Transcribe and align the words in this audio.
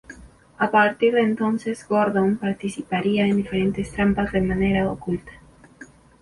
A 0.57 0.71
partir 0.71 1.13
de 1.13 1.21
entonces 1.21 1.87
Gordon 1.87 2.37
participaría 2.37 3.27
en 3.27 3.37
diferentes 3.37 3.91
trampas 3.91 4.31
de 4.31 4.41
manera 4.41 4.91
oculta. 4.91 5.31